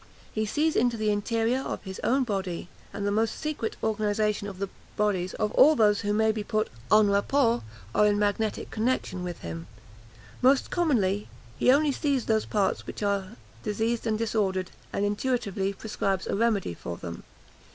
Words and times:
He 0.33 0.47
sees 0.47 0.75
into 0.75 0.97
the 0.97 1.11
interior 1.11 1.59
of 1.59 1.83
his 1.83 1.99
own 2.03 2.23
body, 2.23 2.69
and 2.91 3.05
the 3.05 3.11
most 3.11 3.35
secret 3.35 3.75
organisation 3.83 4.47
of 4.47 4.57
the 4.57 4.67
bodies 4.97 5.35
of 5.35 5.51
all 5.51 5.75
those 5.75 6.01
who 6.01 6.11
may 6.11 6.31
be 6.31 6.43
put 6.43 6.71
en 6.91 7.11
rapport, 7.11 7.61
or 7.93 8.07
in 8.07 8.17
magnetic 8.17 8.71
connexion, 8.71 9.23
with 9.23 9.41
him. 9.41 9.67
Most 10.41 10.71
commonly, 10.71 11.27
he 11.59 11.71
only 11.71 11.91
sees 11.91 12.25
those 12.25 12.47
parts 12.47 12.87
which 12.87 13.03
are 13.03 13.33
diseased 13.61 14.07
and 14.07 14.17
disordered, 14.17 14.71
and 14.91 15.05
intuitively 15.05 15.71
prescribes 15.71 16.25
a 16.25 16.35
remedy 16.35 16.73
for 16.73 16.97
them. 16.97 17.21